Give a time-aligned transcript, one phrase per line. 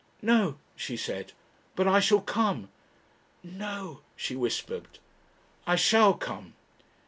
[0.23, 1.31] "No," she said.
[1.75, 2.69] "But I shall come."
[3.43, 4.97] "No," she whispered.
[5.67, 6.55] "I shall come."